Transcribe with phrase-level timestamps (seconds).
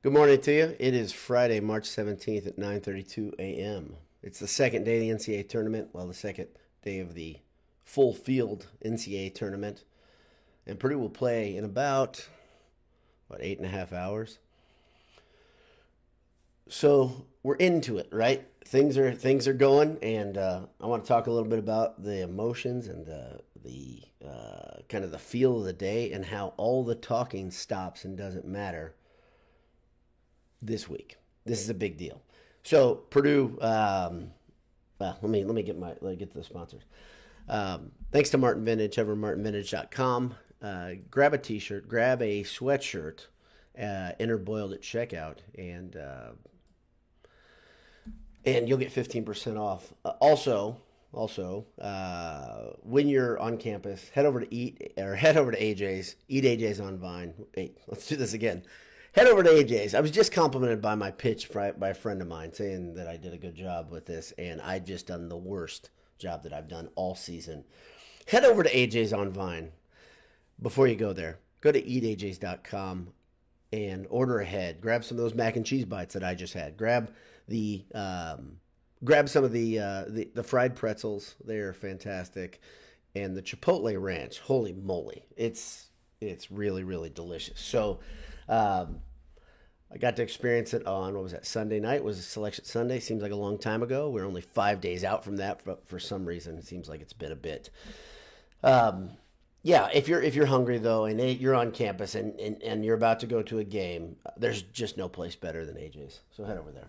[0.00, 0.76] Good morning to you.
[0.78, 3.96] It is Friday, March 17th at 9:32 a.m.
[4.22, 6.46] It's the second day of the NCAA tournament, well, the second
[6.84, 7.38] day of the
[7.82, 9.82] full field NCAA tournament.
[10.68, 12.28] And Purdue will play in about,
[13.26, 14.38] what, eight and a half hours?
[16.68, 18.46] So we're into it, right?
[18.64, 22.04] Things are things are going, and uh, I want to talk a little bit about
[22.04, 26.54] the emotions and the the uh, kind of the feel of the day and how
[26.56, 28.94] all the talking stops and doesn't matter
[30.60, 31.16] this week.
[31.44, 32.22] This is a big deal.
[32.62, 34.30] So Purdue, um,
[34.98, 36.82] well, let me let me get my let me get to the sponsors.
[37.48, 40.34] Um, thanks to Martin Vintage over martinvintage.com.
[40.60, 43.26] Uh, grab a T-shirt, grab a sweatshirt,
[43.80, 46.32] uh, enter boiled at checkout, and uh,
[48.44, 49.94] and you'll get fifteen percent off.
[50.04, 50.80] Uh, also,
[51.12, 56.16] also uh, when you're on campus, head over to eat or head over to AJ's.
[56.28, 57.34] Eat AJ's on Vine.
[57.56, 58.62] Wait, let's do this again
[59.12, 59.94] head over to AJ's.
[59.94, 63.16] I was just complimented by my pitch by a friend of mine saying that I
[63.16, 66.68] did a good job with this, and I just done the worst job that I've
[66.68, 67.64] done all season.
[68.26, 69.72] Head over to AJ's on Vine
[70.60, 71.38] before you go there.
[71.60, 73.08] Go to eataj's.com
[73.72, 74.80] and order ahead.
[74.80, 76.76] Grab some of those mac and cheese bites that I just had.
[76.76, 77.12] Grab
[77.48, 78.58] the um,
[79.04, 81.34] grab some of the, uh, the the fried pretzels.
[81.44, 82.60] They're fantastic,
[83.14, 84.40] and the chipotle ranch.
[84.40, 85.24] Holy moly!
[85.36, 85.88] It's
[86.20, 87.60] it's really really delicious.
[87.60, 88.00] So.
[88.48, 89.00] Um,
[89.90, 92.04] I got to experience it on what was that Sunday night?
[92.04, 93.00] Was selection Sunday?
[93.00, 94.10] Seems like a long time ago.
[94.10, 97.14] We're only five days out from that, but for some reason, it seems like it's
[97.14, 97.70] been a bit.
[98.62, 99.10] Um,
[99.62, 102.94] yeah, if you're if you're hungry though, and you're on campus and, and, and you're
[102.94, 106.20] about to go to a game, there's just no place better than AJ's.
[106.30, 106.88] So head over there.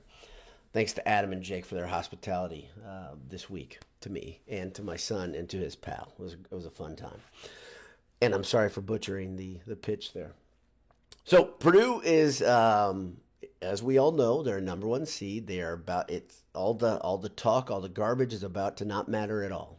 [0.71, 4.83] Thanks to Adam and Jake for their hospitality uh, this week to me and to
[4.83, 6.13] my son and to his pal.
[6.19, 7.21] It was it was a fun time.
[8.21, 10.33] And I'm sorry for butchering the the pitch there.
[11.29, 13.17] So Purdue is, um,
[13.61, 15.45] as we all know, they're a number one seed.
[15.45, 18.85] They are about it's all the all the talk, all the garbage is about to
[18.85, 19.77] not matter at all.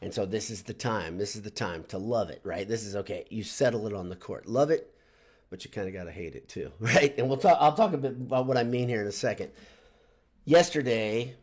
[0.00, 1.18] And so this is the time.
[1.18, 2.68] This is the time to love it, right?
[2.68, 3.24] This is okay.
[3.28, 4.46] You settle it on the court.
[4.46, 4.94] Love it,
[5.50, 7.12] but you kind of got to hate it too, right?
[7.18, 7.58] And we'll talk.
[7.60, 9.50] I'll talk a bit about what I mean here in a second.
[10.44, 11.34] Yesterday,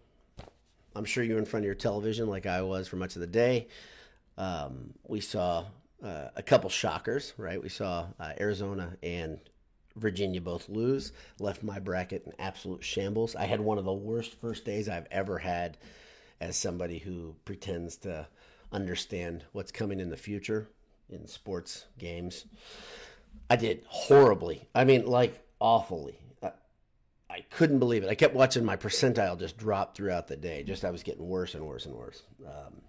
[0.96, 3.20] I'm sure you were in front of your television like I was for much of
[3.20, 3.68] the day.
[4.38, 5.66] Um, we saw
[6.04, 7.62] uh, a couple shockers, right?
[7.62, 9.40] We saw uh, Arizona and
[9.96, 13.36] Virginia both lose, left my bracket in absolute shambles.
[13.36, 15.78] I had one of the worst first days I've ever had
[16.42, 18.28] as somebody who pretends to
[18.72, 20.70] understand what's coming in the future
[21.10, 22.46] in sports games.
[23.50, 24.68] I did horribly.
[24.76, 26.20] I mean, like awfully.
[27.30, 28.10] I, couldn't believe it.
[28.10, 30.64] I kept watching my percentile just drop throughout the day.
[30.64, 32.24] Just I was getting worse and worse and worse.
[32.46, 32.82] Um,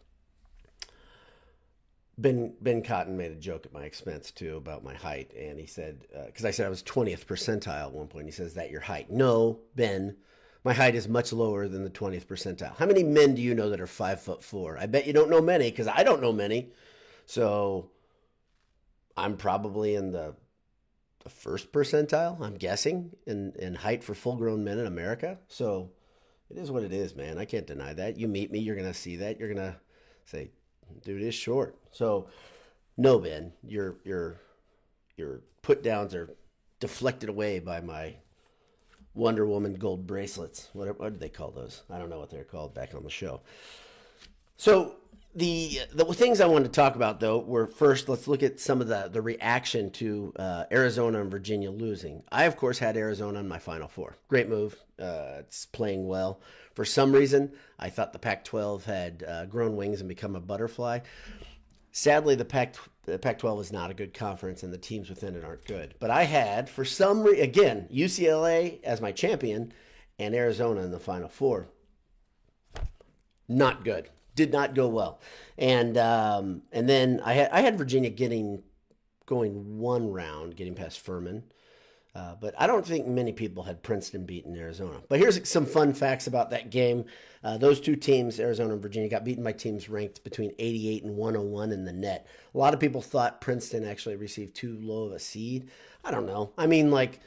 [2.19, 5.67] Ben Ben Cotton made a joke at my expense too about my height, and he
[5.67, 8.27] said because uh, I said I was twentieth percentile at one point.
[8.27, 9.11] He says that your height?
[9.11, 10.17] No, Ben,
[10.65, 12.77] my height is much lower than the twentieth percentile.
[12.77, 14.79] How many men do you know that are five foot four?
[14.79, 16.71] I bet you don't know many because I don't know many.
[17.27, 17.91] So
[19.17, 20.37] I'm probably in the
[21.23, 22.41] the first percentile.
[22.41, 25.39] I'm guessing in in height for full grown men in America.
[25.49, 25.91] So
[26.49, 27.37] it is what it is, man.
[27.37, 28.17] I can't deny that.
[28.19, 29.39] You meet me, you're gonna see that.
[29.39, 29.77] You're gonna
[30.25, 30.51] say,
[31.05, 31.77] dude is short.
[31.93, 32.29] So
[32.97, 34.41] no, Ben, your your
[35.17, 36.35] your put downs are
[36.81, 38.17] deflected away by my
[39.15, 40.69] Wonder Woman gold bracelets.
[40.73, 41.83] What, what do they call those?
[41.91, 43.41] I don't know what they're called back on the show.
[44.59, 44.97] So
[45.37, 48.81] the the things I wanted to talk about though were first let's look at some
[48.81, 52.23] of the the reaction to uh, Arizona and Virginia losing.
[52.33, 54.17] I of course had Arizona in my Final Four.
[54.29, 54.83] Great move.
[54.99, 56.41] Uh, it's playing well.
[56.75, 61.01] For some reason, I thought the Pac-12 had uh, grown wings and become a butterfly.
[61.93, 65.45] Sadly, the Pac the Pac-12 is not a good conference, and the teams within it
[65.45, 65.95] aren't good.
[66.01, 69.75] But I had, for some reason, again UCLA as my champion,
[70.19, 71.69] and Arizona in the Final Four.
[73.49, 74.09] Not good.
[74.37, 75.21] Did not go well,
[75.59, 78.63] and um, and then I had I had Virginia getting
[79.27, 81.43] going one round, getting past Furman.
[82.17, 85.03] Uh, but I don't think many people had Princeton beaten Arizona.
[85.07, 87.05] But here's some fun facts about that game.
[87.45, 91.17] Uh, those two teams, Arizona and Virginia, got beaten by teams ranked between 88 and
[91.17, 92.27] 101 in the net.
[92.55, 95.69] A lot of people thought Princeton actually received too low of a seed.
[96.03, 96.53] I don't know.
[96.57, 97.21] I mean, like,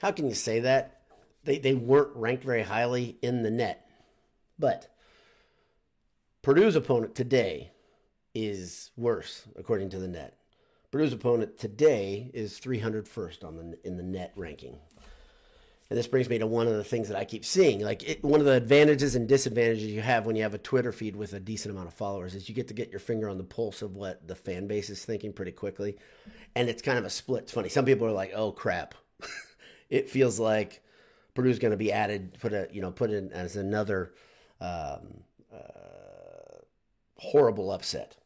[0.00, 1.00] how can you say that?
[1.42, 3.88] They, they weren't ranked very highly in the net.
[4.60, 4.86] But
[6.46, 7.72] Purdue's opponent today
[8.32, 10.38] is worse, according to the net.
[10.92, 14.78] Purdue's opponent today is 301st on the in the net ranking.
[15.90, 17.80] And this brings me to one of the things that I keep seeing.
[17.80, 20.92] Like it, one of the advantages and disadvantages you have when you have a Twitter
[20.92, 23.38] feed with a decent amount of followers is you get to get your finger on
[23.38, 25.98] the pulse of what the fan base is thinking pretty quickly.
[26.54, 27.42] And it's kind of a split.
[27.42, 27.70] It's funny.
[27.70, 28.94] Some people are like, "Oh crap."
[29.90, 30.80] it feels like
[31.34, 34.12] Purdue's going to be added, put a you know put in as another
[34.60, 35.86] um, uh,
[37.18, 38.16] horrible upset.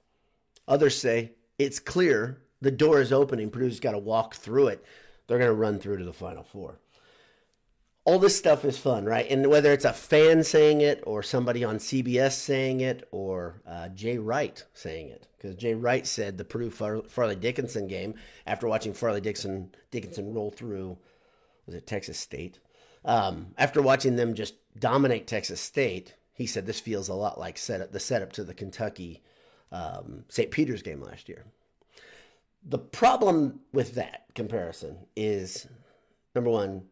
[0.69, 3.51] Others say it's clear the door is opening.
[3.51, 4.85] Purdue's got to walk through it.
[5.27, 6.79] They're going to run through to the Final Four.
[8.05, 9.31] All this stuff is fun, right?
[9.31, 13.89] And whether it's a fan saying it, or somebody on CBS saying it, or uh,
[13.91, 18.15] Jay Wright saying it, because Jay Wright said the Purdue Fairleigh Dickinson game
[18.47, 20.99] after watching Fairleigh Dickinson Dickinson roll through,
[21.67, 22.59] was it Texas State?
[23.05, 27.59] Um, after watching them just dominate Texas State, he said this feels a lot like
[27.59, 29.23] set the setup to the Kentucky
[29.73, 30.51] um, St.
[30.51, 31.45] Peter's game last year.
[32.65, 35.67] The problem with that comparison is
[36.35, 36.85] number one,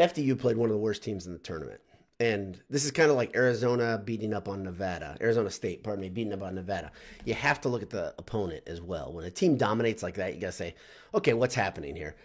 [0.00, 1.80] FDU played one of the worst teams in the tournament.
[2.18, 6.08] And this is kind of like Arizona beating up on Nevada, Arizona State, pardon me,
[6.08, 6.90] beating up on Nevada.
[7.24, 9.12] You have to look at the opponent as well.
[9.12, 10.74] When a team dominates like that, you got to say,
[11.14, 12.16] okay, what's happening here?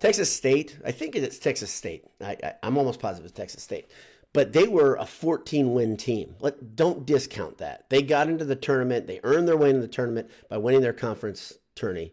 [0.00, 2.06] Texas State, I think it's Texas State.
[2.20, 3.88] I, am almost positive it's Texas State
[4.32, 6.36] but they were a 14 win team.
[6.40, 7.88] Let, don't discount that.
[7.90, 9.06] They got into the tournament.
[9.06, 12.12] They earned their way into the tournament by winning their conference tourney,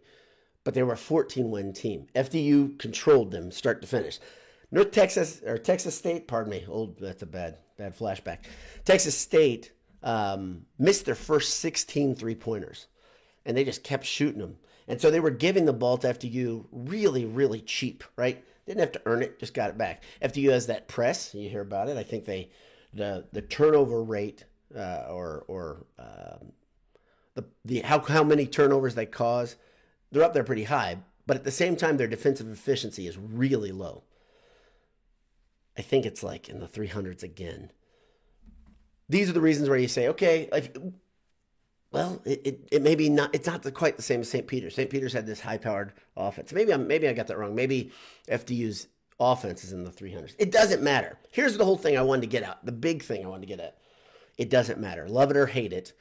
[0.64, 2.08] but they were a 14 win team.
[2.16, 4.20] FDU controlled them start to finish.
[4.72, 6.66] North Texas or Texas State, pardon me.
[6.68, 8.40] Old, that's a bad bad flashback.
[8.84, 9.72] Texas State
[10.04, 12.88] um, missed their first 16 three pointers,
[13.46, 14.58] and they just kept shooting them.
[14.88, 18.44] And so they were giving the ball to FDU really, really cheap, right?
[18.68, 20.04] Didn't have to earn it, just got it back.
[20.22, 21.34] FDU has that press.
[21.34, 21.98] You hear about it.
[21.98, 22.52] I think they
[22.94, 24.44] the the turnover rate
[24.76, 26.52] uh, or or um,
[27.36, 29.56] the the how how many turnovers they cause,
[30.12, 30.98] they're up there pretty high.
[31.26, 34.04] But at the same time, their defensive efficiency is really low.
[35.78, 37.72] I think it's like in the 300s again.
[39.10, 40.70] These are the reasons where you say, okay, if,
[41.98, 43.34] well, it, it, it may be not.
[43.34, 44.46] It's not the, quite the same as St.
[44.46, 44.76] Peter's.
[44.76, 44.88] St.
[44.88, 46.54] Peter's had this high-powered offense.
[46.54, 47.56] Maybe I'm maybe I got that wrong.
[47.56, 47.92] Maybe
[48.30, 48.88] FDU's
[49.20, 50.36] offense is in the 300s.
[50.38, 51.18] It doesn't matter.
[51.32, 52.64] Here's the whole thing I wanted to get out.
[52.64, 53.80] The big thing I wanted to get at.
[54.38, 55.10] It doesn't matter.
[55.10, 55.94] Love it or hate it.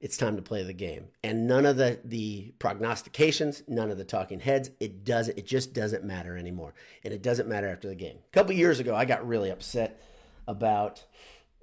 [0.00, 1.04] It's time to play the game.
[1.22, 4.72] And none of the the prognostications, none of the talking heads.
[4.80, 5.38] It doesn't.
[5.38, 6.74] It just doesn't matter anymore.
[7.04, 8.16] And it doesn't matter after the game.
[8.16, 10.02] A couple years ago, I got really upset
[10.48, 11.04] about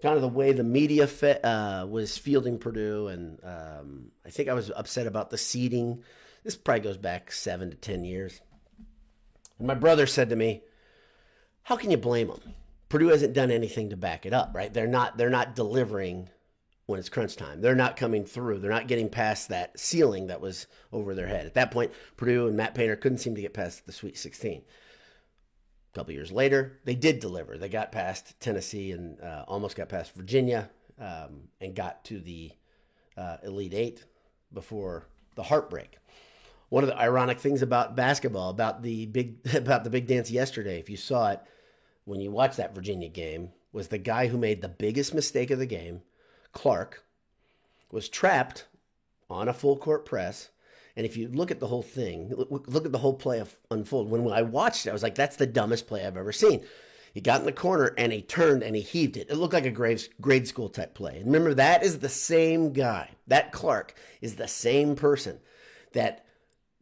[0.01, 4.49] kind of the way the media fe- uh, was fielding Purdue, and um, I think
[4.49, 6.03] I was upset about the seeding.
[6.43, 8.41] This probably goes back seven to ten years.
[9.57, 10.63] And my brother said to me,
[11.63, 12.53] "How can you blame them?
[12.89, 14.73] Purdue hasn't done anything to back it up, right?
[14.73, 16.29] They're not they're not delivering
[16.85, 17.61] when it's crunch time.
[17.61, 18.59] They're not coming through.
[18.59, 21.45] They're not getting past that ceiling that was over their head.
[21.45, 24.61] At that point, Purdue and Matt Painter couldn't seem to get past the Sweet 16."
[25.97, 27.57] Couple years later, they did deliver.
[27.57, 30.69] They got past Tennessee and uh, almost got past Virginia
[31.01, 32.51] um, and got to the
[33.17, 34.05] uh, Elite Eight
[34.53, 35.97] before the heartbreak.
[36.69, 40.77] One of the ironic things about basketball, about the big about the big dance yesterday,
[40.77, 41.41] if you saw it
[42.05, 45.57] when you watched that Virginia game, was the guy who made the biggest mistake of
[45.57, 46.03] the game,
[46.51, 47.05] Clark,
[47.89, 48.67] was trapped
[49.31, 50.51] on a full court press
[50.97, 54.09] and if you look at the whole thing, look at the whole play unfold.
[54.09, 56.65] When I watched it, I was like, that's the dumbest play I've ever seen.
[57.13, 59.29] He got in the corner and he turned and he heaved it.
[59.29, 61.17] It looked like a grade, grade school type play.
[61.17, 63.11] And remember, that is the same guy.
[63.27, 65.39] That Clark is the same person
[65.93, 66.25] that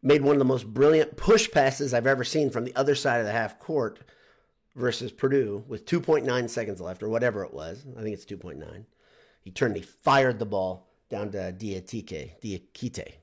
[0.01, 3.19] made one of the most brilliant push passes I've ever seen from the other side
[3.19, 4.00] of the half court
[4.77, 7.86] versus Purdue with 2.9 seconds left or whatever it was.
[7.98, 8.86] I think it's 2.9.
[9.41, 13.15] He turned, he fired the ball down to Diakite, Diakite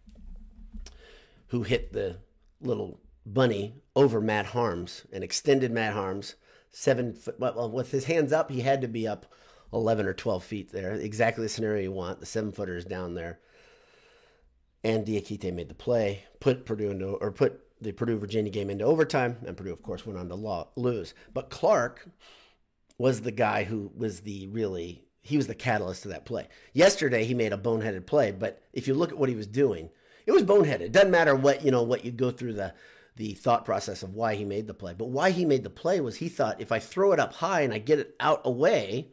[1.52, 2.16] who hit the
[2.62, 6.34] little bunny over Matt Haarms and extended Matt Haarms
[6.70, 7.38] seven foot.
[7.38, 9.26] Well, with his hands up, he had to be up
[9.70, 10.94] 11 or 12 feet there.
[10.94, 12.20] Exactly the scenario you want.
[12.20, 13.38] The seven footer is down there.
[14.82, 18.84] And Diakite made the play, put Purdue into, or put the Purdue Virginia game into
[18.84, 21.12] overtime, and Purdue, of course, went on to lose.
[21.34, 22.08] But Clark
[22.96, 26.48] was the guy who was the really, he was the catalyst to that play.
[26.72, 29.90] Yesterday, he made a boneheaded play, but if you look at what he was doing,
[30.26, 30.80] it was boneheaded.
[30.80, 32.74] It doesn't matter what you know what you go through the
[33.16, 36.00] the thought process of why he made the play, but why he made the play
[36.00, 39.08] was he thought if I throw it up high and I get it out away,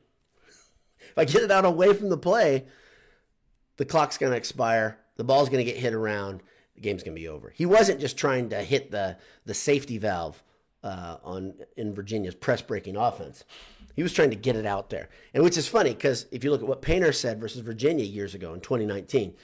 [1.09, 2.65] if I get it out away from the play,
[3.77, 6.41] the clock's going to expire, the ball's going to get hit around,
[6.75, 7.49] the game's going to be over.
[7.49, 10.41] He wasn't just trying to hit the the safety valve
[10.83, 13.43] uh, on in Virginia's press breaking offense.
[13.95, 16.51] He was trying to get it out there, and which is funny because if you
[16.51, 19.35] look at what Painter said versus Virginia years ago in 2019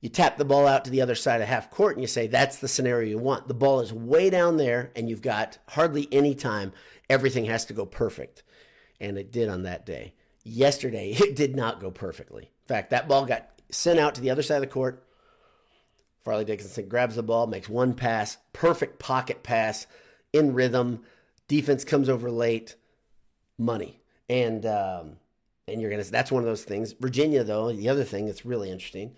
[0.00, 2.26] you tap the ball out to the other side of half court and you say
[2.26, 3.48] that's the scenario you want.
[3.48, 6.72] The ball is way down there and you've got hardly any time.
[7.10, 8.42] Everything has to go perfect.
[9.00, 10.14] And it did on that day.
[10.44, 12.44] Yesterday, it did not go perfectly.
[12.44, 15.04] In fact, that ball got sent out to the other side of the court.
[16.24, 19.86] Fairleigh Dickinson grabs the ball, makes one pass, perfect pocket pass,
[20.32, 21.00] in rhythm.
[21.46, 22.76] Defense comes over late,
[23.56, 25.16] money, and um,
[25.66, 26.04] and you're gonna.
[26.04, 26.92] That's one of those things.
[26.92, 29.14] Virginia, though, the other thing that's really interesting.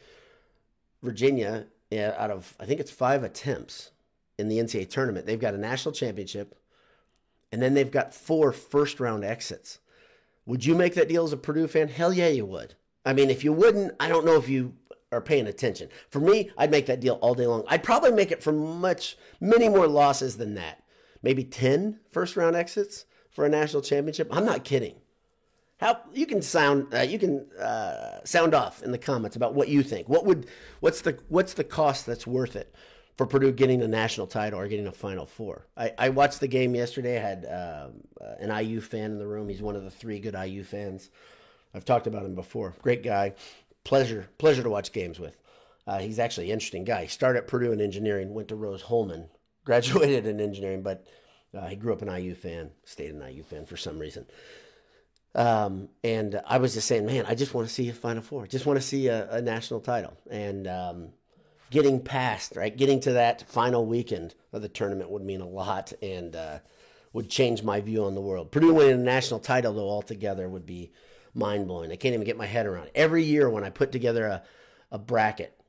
[1.02, 3.90] Virginia, yeah, out of I think it's five attempts
[4.38, 6.57] in the NCAA tournament, they've got a national championship,
[7.52, 9.78] and then they've got four first round exits.
[10.47, 11.88] Would you make that deal as a Purdue fan?
[11.88, 12.75] Hell yeah, you would.
[13.04, 14.75] I mean, if you wouldn't, I don't know if you
[15.12, 15.88] are paying attention.
[16.09, 17.64] For me, I'd make that deal all day long.
[17.69, 20.83] I'd probably make it for much, many more losses than that.
[21.23, 24.28] Maybe 10 first round exits for a national championship.
[24.30, 24.97] I'm not kidding.
[25.81, 29.69] How you can sound uh, you can uh, sound off in the comments about what
[29.69, 30.11] you think.
[30.11, 30.47] What would
[30.81, 32.75] what's the what's the cost that's worth it
[33.17, 35.67] for Purdue getting a national title or getting a Final Four?
[35.79, 37.17] I, I watched the game yesterday.
[37.17, 37.89] I had uh,
[38.41, 39.49] an IU fan in the room.
[39.49, 41.09] He's one of the three good IU fans.
[41.75, 42.75] I've talked about him before.
[42.83, 43.33] Great guy.
[43.83, 45.35] Pleasure pleasure to watch games with.
[45.87, 47.03] Uh, he's actually an interesting guy.
[47.03, 49.31] He started at Purdue in engineering, went to Rose-Hulman,
[49.65, 51.07] graduated in engineering, but
[51.57, 54.27] uh, he grew up an IU fan, stayed an IU fan for some reason.
[55.35, 58.47] Um, and I was just saying, man, I just want to see a Final Four.
[58.47, 60.17] Just want to see a, a national title.
[60.31, 61.09] And um,
[61.71, 65.93] getting past, right, getting to that final weekend of the tournament would mean a lot
[66.03, 66.59] and uh,
[67.13, 68.51] would change my view on the world.
[68.51, 70.91] Purdue winning a national title, though, altogether would be
[71.35, 71.93] mind blowing.
[71.93, 72.93] I can't even get my head around it.
[72.95, 74.43] Every year when I put together a,
[74.91, 75.60] a bracket,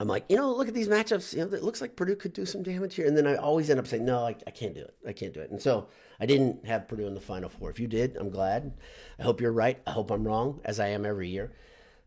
[0.00, 1.32] I'm like, you know, look at these matchups.
[1.32, 3.06] You know, it looks like Purdue could do some damage here.
[3.06, 4.94] And then I always end up saying, no, I, I can't do it.
[5.06, 5.50] I can't do it.
[5.50, 5.88] And so
[6.20, 7.70] I didn't have Purdue in the Final Four.
[7.70, 8.74] If you did, I'm glad.
[9.18, 9.80] I hope you're right.
[9.86, 11.52] I hope I'm wrong, as I am every year.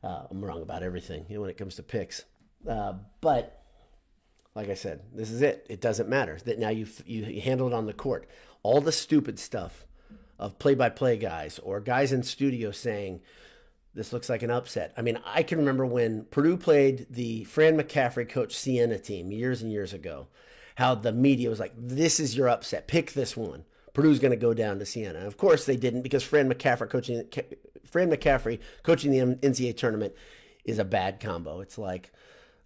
[0.04, 2.24] Uh, I'm wrong about everything, you know, when it comes to picks.
[2.68, 3.62] Uh, but
[4.56, 5.66] like I said, this is it.
[5.70, 8.28] It doesn't matter that now you you handle it on the court.
[8.64, 9.86] All the stupid stuff
[10.40, 13.22] of play-by-play guys or guys in studio saying
[13.94, 14.94] this looks like an upset.
[14.96, 19.62] I mean, I can remember when Purdue played the Fran McCaffery coach Siena team years
[19.62, 20.28] and years ago,
[20.76, 22.88] how the media was like, this is your upset.
[22.88, 23.66] Pick this one.
[23.94, 25.20] Purdue's going to go down to Siena.
[25.20, 27.28] And of course, they didn't because Fran McCaffery coaching
[27.86, 30.14] Fran McCaffery coaching the NCAA tournament
[30.64, 31.60] is a bad combo.
[31.60, 32.14] It's like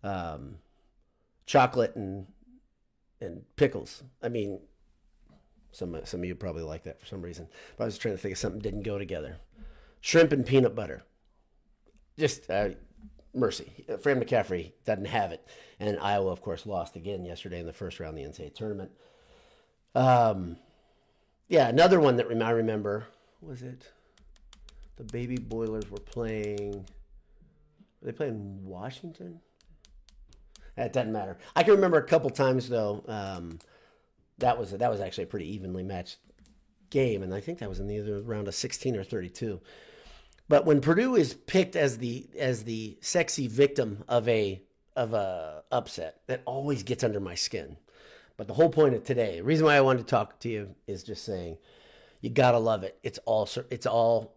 [0.03, 0.58] um,
[1.48, 2.27] chocolate and
[3.20, 4.03] and pickles.
[4.22, 4.60] I mean,
[5.72, 7.48] some some of you probably like that for some reason.
[7.75, 9.38] But I was trying to think of something didn't go together.
[10.01, 11.03] Shrimp and peanut butter
[12.17, 12.69] just uh,
[13.34, 13.86] mercy.
[14.01, 15.45] Fran McCaffery doesn't have it,
[15.79, 18.91] and Iowa, of course, lost again yesterday in the first round of the NCAA tournament.
[19.93, 20.57] Um,
[21.48, 23.05] yeah, another one that I remember
[23.41, 23.91] was it
[24.98, 26.86] the Baby Boilers were playing.
[28.01, 29.41] Were they playing Washington?
[30.77, 31.38] It doesn't matter.
[31.55, 33.03] I can remember a couple times though.
[33.07, 33.60] Um,
[34.39, 36.17] that was that was actually a pretty evenly matched
[36.89, 39.62] game, and I think that was in the round of 16 or 32.
[40.48, 44.62] But when Purdue is picked as the as the sexy victim of a
[44.96, 47.78] of a upset, that always gets under my skin.
[48.38, 50.75] But the whole point of today, the reason why I wanted to talk to you
[50.88, 51.58] is just saying,
[52.22, 52.98] you gotta love it.
[53.04, 54.36] It's all it's all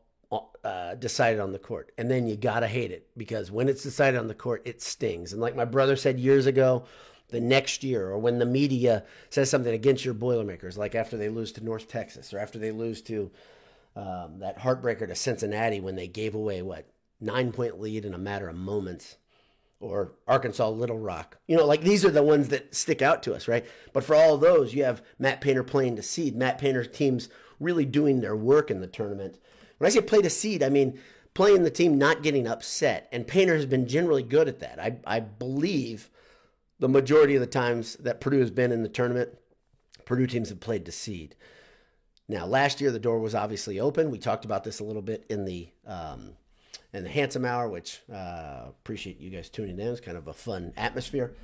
[0.62, 4.19] uh, decided on the court, and then you gotta hate it because when it's decided
[4.19, 5.33] on the court, it stings.
[5.33, 6.85] And like my brother said years ago,
[7.29, 11.29] the next year, or when the media says something against your Boilermakers, like after they
[11.29, 13.31] lose to North Texas or after they lose to
[13.99, 16.88] um, that heartbreaker to Cincinnati when they gave away what
[17.21, 19.17] nine point lead in a matter of moments,
[19.81, 21.38] or Arkansas Little Rock.
[21.49, 23.67] You know, like these are the ones that stick out to us, right?
[23.93, 26.37] But for all those, you have Matt Painter playing to seed.
[26.37, 27.28] Matt Painter's teams
[27.59, 29.38] really doing their work in the tournament.
[29.78, 31.00] When I say play to seed, I mean
[31.35, 33.09] playing the team not getting upset.
[33.11, 34.81] And Painter has been generally good at that.
[34.81, 36.09] I, I believe
[36.78, 39.37] the majority of the times that Purdue has been in the tournament,
[40.05, 41.35] Purdue teams have played to seed.
[42.28, 44.11] Now, last year the door was obviously open.
[44.11, 46.32] We talked about this a little bit in the um,
[46.92, 49.88] in the Handsome Hour, which uh, appreciate you guys tuning in.
[49.88, 51.35] It's kind of a fun atmosphere.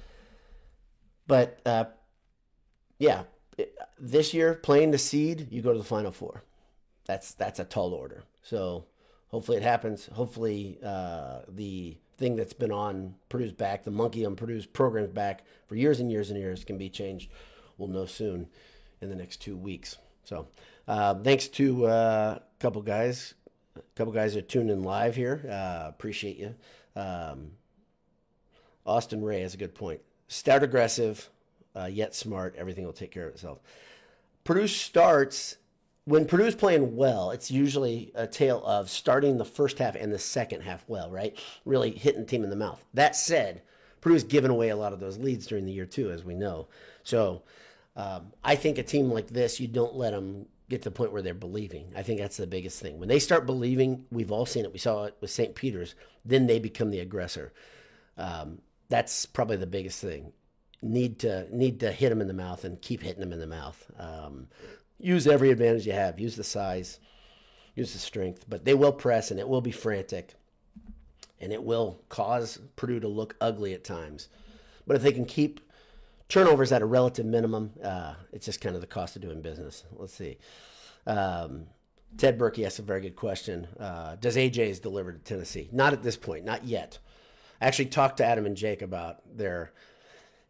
[1.27, 1.87] But uh,
[2.99, 3.23] yeah,
[3.57, 6.43] it, this year playing the seed, you go to the Final Four.
[7.07, 8.25] That's that's a tall order.
[8.43, 8.85] So
[9.29, 10.07] hopefully it happens.
[10.13, 15.45] Hopefully uh, the thing that's been on Purdue's back, the monkey on Purdue's program's back
[15.67, 17.31] for years and years and years, can be changed.
[17.79, 18.49] We'll know soon
[19.01, 19.97] in the next two weeks.
[20.25, 20.49] So
[20.89, 23.35] uh, thanks to uh, a couple guys,
[23.77, 25.47] a couple guys are tuning in live here.
[25.49, 26.55] Uh, appreciate you.
[26.97, 27.53] Um,
[28.87, 30.01] Austin Ray has a good point.
[30.29, 31.31] Start aggressive,
[31.77, 32.55] uh, yet smart.
[32.57, 33.61] Everything will take care of itself.
[34.45, 35.57] Purdue starts
[36.05, 37.31] when Purdue's playing well.
[37.31, 41.39] It's usually a tale of starting the first half and the second half well, right?
[41.65, 42.85] Really hitting the team in the mouth.
[42.93, 43.63] That said,
[44.01, 46.69] Purdue's given away a lot of those leads during the year too, as we know.
[47.05, 47.43] So
[47.97, 51.13] um, I think a team like this, you don't let them get to the point
[51.13, 51.93] where they're believing.
[51.97, 52.99] I think that's the biggest thing.
[52.99, 54.73] When they start believing, we've all seen it.
[54.73, 55.55] We saw it with St.
[55.55, 55.95] Peter's.
[56.25, 57.53] Then they become the aggressor.
[58.17, 60.33] Um, that's probably the biggest thing.
[60.83, 63.47] need to need to hit them in the mouth and keep hitting them in the
[63.47, 63.91] mouth.
[63.99, 64.49] Um,
[64.99, 66.19] use every advantage you have.
[66.21, 66.99] Use the size,
[67.75, 70.35] use the strength, but they will press and it will be frantic,
[71.41, 74.29] and it will cause Purdue to look ugly at times.
[74.87, 75.61] But if they can keep
[76.29, 79.85] turnovers at a relative minimum, uh, it's just kind of the cost of doing business.
[79.93, 80.39] Let's see.
[81.07, 81.67] Um,
[82.17, 83.67] Ted Berkey asked a very good question.
[83.79, 85.69] Uh, does AJ's deliver to Tennessee?
[85.73, 86.99] Not at this point, not yet.
[87.61, 89.73] I actually talked to Adam and Jake about their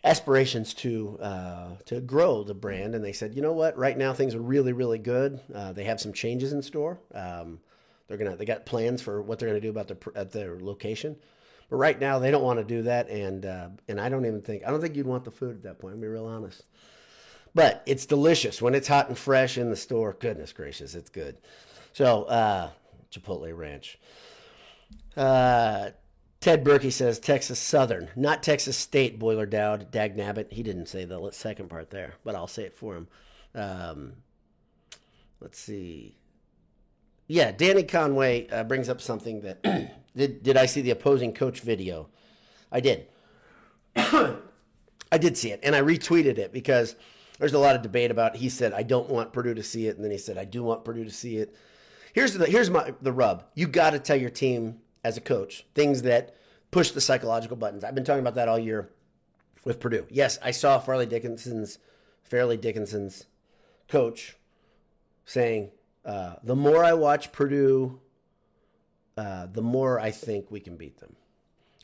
[0.02, 3.76] aspirations to uh, to grow the brand, and they said, you know what?
[3.78, 5.40] Right now things are really really good.
[5.52, 7.00] Uh, they have some changes in store.
[7.14, 7.60] Um,
[8.06, 11.16] they're gonna they got plans for what they're gonna do about their at their location,
[11.70, 14.42] but right now they don't want to do that, and uh, and I don't even
[14.42, 15.94] think I don't think you'd want the food at that point.
[15.94, 16.64] I'm be real honest.
[17.54, 20.16] But it's delicious when it's hot and fresh in the store.
[20.18, 21.36] Goodness gracious, it's good.
[21.92, 22.70] So uh,
[23.12, 23.98] Chipotle Ranch.
[25.16, 25.90] Uh,
[26.40, 29.18] Ted Berkey says Texas Southern, not Texas State.
[29.18, 30.52] Boiler Dowd, Dag Nabbit.
[30.52, 33.08] He didn't say the second part there, but I'll say it for him.
[33.54, 34.12] Um,
[35.40, 36.18] let's see.
[37.26, 39.62] Yeah, Danny Conway uh, brings up something that
[40.16, 40.42] did.
[40.42, 42.08] Did I see the opposing coach video?
[42.70, 43.06] I did.
[43.96, 46.96] I did see it, and I retweeted it because
[47.38, 48.34] there's a lot of debate about.
[48.34, 48.38] It.
[48.40, 50.62] He said I don't want Purdue to see it, and then he said I do
[50.62, 51.54] want Purdue to see it.
[52.12, 53.44] Here's the here's my the rub.
[53.54, 56.36] You got to tell your team as a coach, things that
[56.70, 57.84] push the psychological buttons.
[57.84, 58.90] I've been talking about that all year
[59.64, 60.06] with Purdue.
[60.10, 61.78] Yes, I saw Fairleigh Dickinson's
[62.22, 63.26] Fairleigh Dickinson's
[63.88, 64.36] coach
[65.24, 65.70] saying,
[66.04, 68.00] uh, "The more I watch Purdue,
[69.16, 71.16] uh, the more I think we can beat them."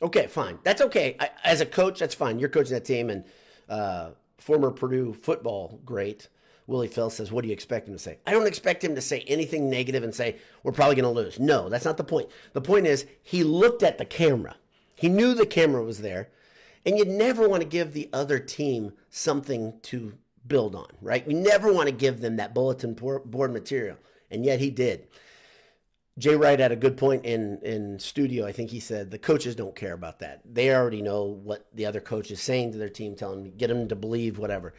[0.01, 0.59] Okay, fine.
[0.63, 1.15] That's okay.
[1.19, 2.39] I, as a coach, that's fine.
[2.39, 3.23] You're coaching that team, and
[3.69, 6.27] uh, former Purdue football great
[6.71, 8.19] Willie Phil says, What do you expect him to say?
[8.25, 11.39] I don't expect him to say anything negative and say, We're probably going to lose.
[11.39, 12.29] No, that's not the point.
[12.53, 14.55] The point is, he looked at the camera.
[14.95, 16.29] He knew the camera was there.
[16.85, 20.13] And you never want to give the other team something to
[20.47, 21.27] build on, right?
[21.27, 23.97] You never want to give them that bulletin board material.
[24.31, 25.07] And yet he did.
[26.17, 28.45] Jay Wright had a good point in, in studio.
[28.45, 30.41] I think he said the coaches don't care about that.
[30.45, 33.67] They already know what the other coach is saying to their team, telling them, get
[33.67, 34.73] them to believe whatever.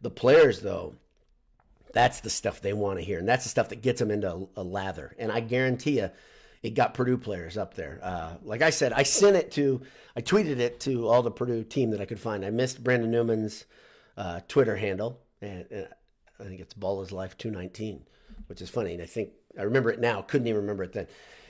[0.00, 0.94] The players, though,
[1.92, 4.32] that's the stuff they want to hear, and that's the stuff that gets them into
[4.32, 5.14] a, a lather.
[5.18, 6.10] And I guarantee you,
[6.62, 7.98] it got Purdue players up there.
[8.02, 9.82] Uh, like I said, I sent it to,
[10.16, 12.44] I tweeted it to all the Purdue team that I could find.
[12.44, 13.64] I missed Brandon Newman's
[14.16, 15.88] uh, Twitter handle, and, and,
[16.40, 18.04] I think it's Ball is Life 219,
[18.52, 18.92] which is funny.
[18.92, 20.20] And I think I remember it now.
[20.20, 21.06] Couldn't even remember it then.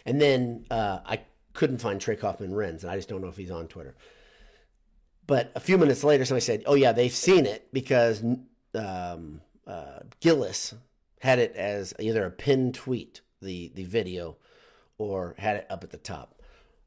[0.06, 3.36] And then uh, I couldn't find Trey Kaufman Renn, and I just don't know if
[3.36, 3.96] he's on Twitter.
[5.26, 8.22] But a few minutes later, somebody said, "Oh yeah, they've seen it because."
[8.74, 10.74] Um, uh, Gillis
[11.20, 14.36] had it as either a pinned tweet, the the video,
[14.98, 16.40] or had it up at the top.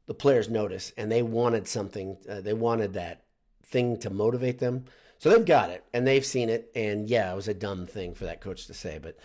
[0.06, 2.16] The players noticed, and they wanted something.
[2.28, 3.24] Uh, they wanted that
[3.62, 4.86] thing to motivate them.
[5.18, 6.70] So they've got it, and they've seen it.
[6.74, 9.16] And yeah, it was a dumb thing for that coach to say, but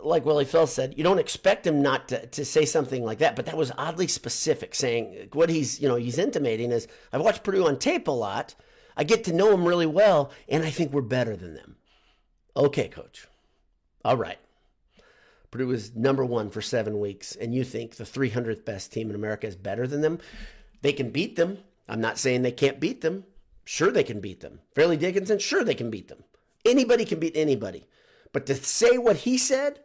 [0.00, 3.36] like Willie Phil said, you don't expect him not to, to say something like that,
[3.36, 7.42] but that was oddly specific, saying what he's, you know, he's intimating is I've watched
[7.42, 8.54] Purdue on tape a lot.
[8.96, 11.76] I get to know them really well, and I think we're better than them.
[12.56, 13.26] Okay, coach.
[14.04, 14.38] All right.
[15.50, 19.16] Purdue was number one for seven weeks, and you think the 300th best team in
[19.16, 20.18] America is better than them?
[20.82, 21.58] They can beat them.
[21.88, 23.24] I'm not saying they can't beat them.
[23.64, 24.60] Sure, they can beat them.
[24.74, 26.24] Fairleigh Dickinson, sure, they can beat them.
[26.64, 27.86] Anybody can beat anybody.
[28.34, 29.78] But to say what he said,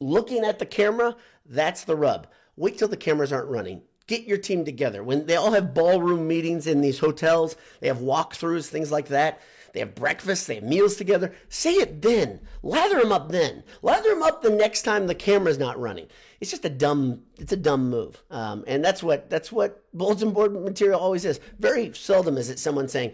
[0.00, 2.26] looking at the camera, that's the rub.
[2.56, 3.82] Wait till the cameras aren't running.
[4.06, 5.04] Get your team together.
[5.04, 9.40] When they all have ballroom meetings in these hotels, they have walkthroughs, things like that.
[9.74, 11.34] They have breakfast, they have meals together.
[11.50, 12.40] Say it then.
[12.62, 13.64] Lather them up then.
[13.82, 16.06] Lather them up the next time the camera's not running.
[16.40, 17.24] It's just a dumb.
[17.38, 21.38] It's a dumb move, um, and that's what that's what bulletin board material always is.
[21.58, 23.12] Very seldom is it someone saying,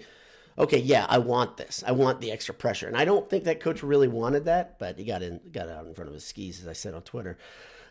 [0.58, 1.82] "Okay, yeah, I want this.
[1.86, 4.98] I want the extra pressure." And I don't think that coach really wanted that, but
[4.98, 7.38] he got in, got out in front of his skis, as I said on Twitter.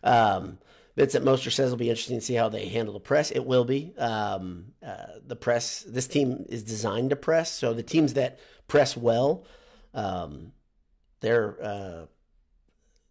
[0.04, 0.58] Um,
[0.96, 3.32] Vincent Moster says it'll be interesting to see how they handle the press.
[3.32, 3.94] It will be.
[3.98, 7.52] Um, uh, the press, this team is designed to press.
[7.52, 9.46] So the teams that press well,
[9.94, 10.52] um,
[11.22, 12.06] they're uh,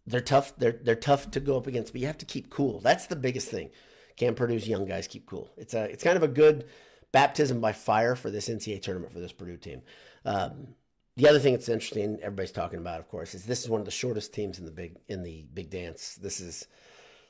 [0.07, 0.53] they're tough.
[0.57, 2.79] They're they're tough to go up against, but you have to keep cool.
[2.79, 3.71] That's the biggest thing.
[4.15, 5.51] Can Purdue's young guys keep cool?
[5.57, 6.65] It's a it's kind of a good
[7.13, 9.81] baptism by fire for this NCAA tournament for this Purdue team.
[10.25, 10.75] Um,
[11.15, 13.85] the other thing that's interesting, everybody's talking about, of course, is this is one of
[13.85, 16.15] the shortest teams in the big in the big dance.
[16.15, 16.67] This is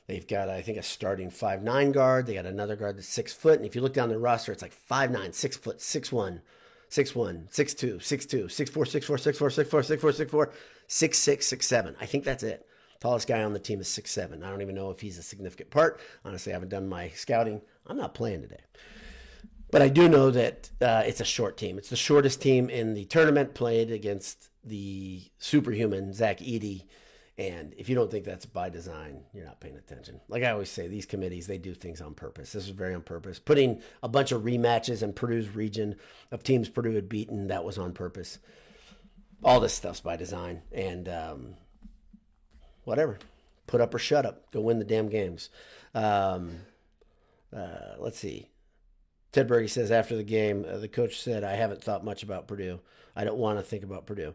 [0.06, 2.26] They've got, I think, a starting five nine guard.
[2.26, 3.56] They got another guard that's six foot.
[3.58, 6.42] And if you look down the roster, it's like five nine, six foot, six one,
[6.88, 10.02] six one, six two, six two, six four, six four, six four, six four, six
[10.02, 10.52] four, six four,
[10.88, 11.96] six six, six seven.
[12.00, 12.66] I think that's it.
[13.00, 14.42] Tallest guy on the team is six seven.
[14.42, 16.00] I don't even know if he's a significant part.
[16.22, 17.62] Honestly, I haven't done my scouting.
[17.86, 18.60] I'm not playing today.
[19.74, 21.78] But I do know that uh, it's a short team.
[21.78, 26.84] It's the shortest team in the tournament played against the superhuman Zach Edey.
[27.36, 30.20] And if you don't think that's by design, you're not paying attention.
[30.28, 32.52] Like I always say, these committees, they do things on purpose.
[32.52, 33.40] This is very on purpose.
[33.40, 35.96] Putting a bunch of rematches in Purdue's region
[36.30, 38.38] of teams Purdue had beaten, that was on purpose.
[39.42, 40.62] All this stuff's by design.
[40.70, 41.54] And um,
[42.84, 43.18] whatever.
[43.66, 44.52] Put up or shut up.
[44.52, 45.50] Go win the damn games.
[45.96, 46.60] Um,
[47.52, 48.50] uh, let's see.
[49.34, 52.46] Ted Berge says after the game, uh, the coach said, I haven't thought much about
[52.46, 52.78] Purdue.
[53.16, 54.32] I don't want to think about Purdue.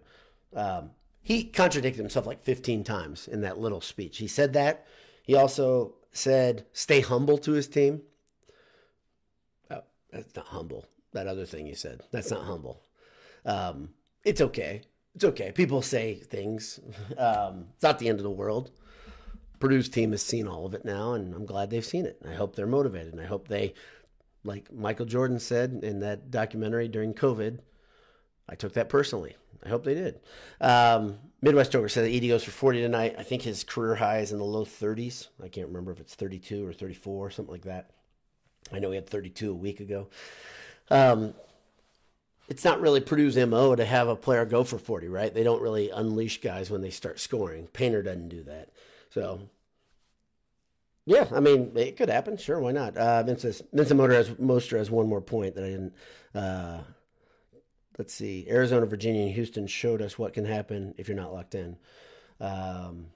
[0.54, 0.90] Um,
[1.22, 4.18] he contradicted himself like 15 times in that little speech.
[4.18, 4.86] He said that.
[5.24, 8.02] He also said, stay humble to his team.
[9.72, 10.86] Oh, that's not humble.
[11.14, 12.82] That other thing you said, that's not humble.
[13.46, 13.92] Um,
[14.26, 14.82] it's okay.
[15.16, 15.54] It's okay.
[15.54, 16.82] People say things.
[17.18, 18.72] Um, it's not the end of the world.
[19.60, 22.22] Purdue's team has seen all of it now, and I'm glad they've seen it.
[22.28, 23.74] I hope they're motivated, and I hope they
[24.44, 27.60] like Michael Jordan said in that documentary during COVID,
[28.48, 29.36] I took that personally.
[29.64, 30.20] I hope they did.
[30.62, 33.16] Um, Midwest Joker said that Edey goes for 40 tonight.
[33.18, 35.28] I think his career high is in the low 30s.
[35.44, 37.92] I can't remember if it's 32 or 34, or something like that.
[38.72, 40.08] I know he had 32 a week ago.
[40.90, 41.34] Um,
[42.48, 45.34] it's not really Purdue's MO to have a player go for 40, right?
[45.34, 47.68] They don't really unleash guys when they start scoring.
[47.68, 48.70] Painter doesn't do that.
[49.12, 49.42] So
[51.10, 52.38] yeah, I mean, it could happen.
[52.38, 52.96] Sure, why not?
[52.96, 55.94] Uh, Vincent, Vincent Motor has, Moster has one more point that I didn't.
[56.36, 56.82] Uh,
[57.98, 58.46] let's see.
[58.48, 61.78] Arizona, Virginia, and Houston showed us what can happen if you're not locked in.
[62.40, 63.08] Um,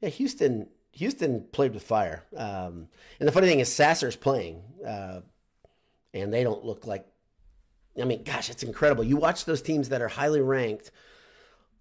[0.00, 0.68] yeah, Houston.
[0.92, 2.22] Houston played with fire.
[2.36, 2.86] Um,
[3.18, 5.22] and the funny thing is, Sasser's playing, uh,
[6.14, 7.04] and they don't look like.
[8.00, 9.02] I mean, gosh, it's incredible.
[9.02, 10.92] You watch those teams that are highly ranked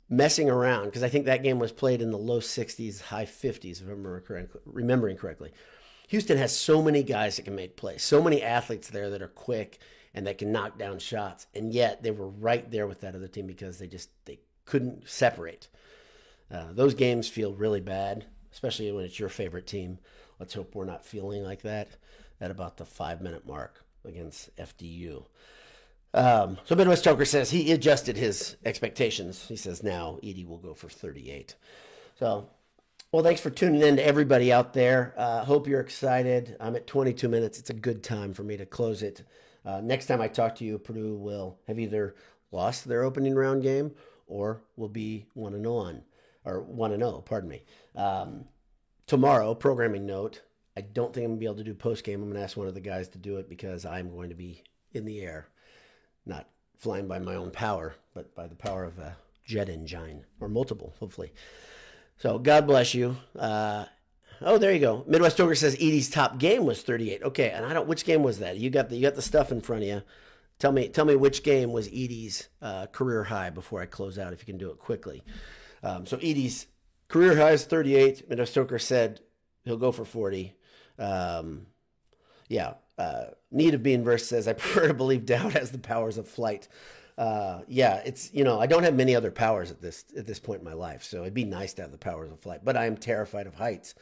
[0.10, 3.82] messing around because I think that game was played in the low 60s, high 50s,
[3.82, 5.52] if I'm remembering correctly.
[6.08, 9.28] Houston has so many guys that can make plays, so many athletes there that are
[9.28, 9.78] quick
[10.14, 13.28] and that can knock down shots, and yet they were right there with that other
[13.28, 15.68] team because they just they couldn't separate.
[16.52, 20.00] Uh, those games feel really bad, especially when it's your favorite team.
[20.40, 21.90] Let's hope we're not feeling like that
[22.42, 25.26] at about the five minute mark against FDU.
[26.14, 29.46] Um, so Midwest Joker says he adjusted his expectations.
[29.48, 31.56] He says now Edey will go for 38.
[32.18, 32.50] So,
[33.12, 35.14] well, thanks for tuning in to everybody out there.
[35.18, 36.56] Uh, hope you're excited.
[36.60, 37.60] I'm at 22 minutes.
[37.60, 39.24] It's a good time for me to close it.
[39.66, 42.16] Uh, next time I talk to you, Purdue will have either
[42.52, 43.92] lost their opening round game
[44.28, 46.04] or will be 1 0 on,
[46.46, 47.64] or 1 and 0, pardon me.
[47.96, 48.46] Um,
[49.08, 50.42] tomorrow, programming note,
[50.78, 52.24] I don't think I'm to be able to do post game.
[52.24, 54.64] I'm to ask one of the guys to do it because I'm going to be
[54.94, 55.50] in the air
[56.26, 60.48] not flying by my own power, but by the power of a jet engine or
[60.48, 61.34] multiple, hopefully.
[62.18, 63.18] So God bless you.
[63.38, 63.86] Uh,
[64.42, 65.04] oh, there you go.
[65.08, 67.24] Midwest Ogre says Edey's top game was 38.
[67.24, 67.88] Okay, and I don't.
[67.88, 68.58] Which game was that?
[68.58, 70.02] You got the you got the stuff in front of you.
[70.60, 74.34] Tell me tell me which game was Edey's uh, career high before I close out.
[74.34, 75.24] If you can do it quickly.
[75.82, 76.68] Um, so Edey's
[77.08, 78.30] career high is 38.
[78.30, 79.22] Midwest Stoker said
[79.64, 80.54] he'll go for 40.
[80.98, 81.68] Um,
[82.50, 86.18] yeah, uh, Need of Being Verse says, I prefer to believe doubt has the powers
[86.18, 86.68] of flight.
[87.18, 90.40] Uh, yeah, it's you know I don't have many other powers at this at this
[90.40, 92.64] point in my life, so it'd be nice to have the powers of flight.
[92.64, 93.94] But I am terrified of heights,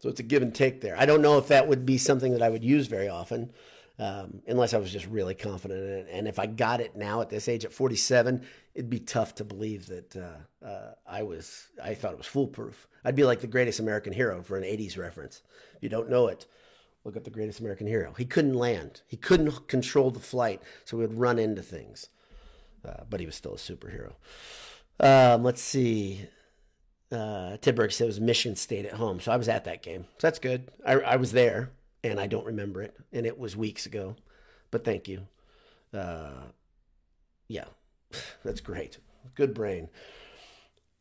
[0.00, 0.96] so it's a give and take there.
[0.98, 3.52] I don't know if that would be something that I would use very often,
[4.00, 6.08] um, unless I was just really confident in it.
[6.10, 9.44] And if I got it now at this age, at 47, it'd be tough to
[9.44, 12.88] believe that uh, uh, I was I thought it was foolproof.
[13.04, 15.42] I'd be like the greatest American hero for an 80s reference.
[15.76, 16.46] If you don't know it,
[17.08, 18.12] Look at the greatest American hero.
[18.18, 19.00] He couldn't land.
[19.06, 22.10] He couldn't control the flight, so he would run into things.
[22.84, 24.12] Uh, but he was still a superhero.
[25.00, 26.26] Um, let's see.
[27.10, 30.02] Uh, Tidberg said was Michigan State at home, so I was at that game.
[30.18, 30.70] So that's good.
[30.86, 31.70] I, I was there,
[32.04, 34.14] and I don't remember it, and it was weeks ago.
[34.70, 35.28] But thank you.
[35.94, 36.42] Uh,
[37.48, 37.68] yeah,
[38.44, 38.98] that's great.
[39.34, 39.88] Good brain.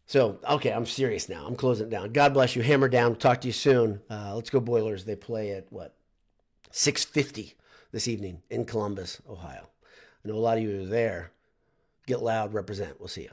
[0.06, 1.46] So, okay, I'm serious now.
[1.46, 2.14] I'm closing it down.
[2.14, 2.62] God bless you.
[2.62, 3.18] Hammer down.
[3.18, 4.00] Talk to you soon.
[4.10, 5.04] Uh, let's go Boilers.
[5.04, 5.97] They play at what?
[6.72, 7.54] 6:50
[7.92, 9.70] this evening in Columbus, Ohio.
[10.24, 11.32] I know a lot of you are there.
[12.06, 13.00] Get loud, represent.
[13.00, 13.32] We'll see you.